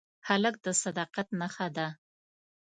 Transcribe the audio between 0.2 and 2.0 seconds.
هلک د صداقت نښه ده.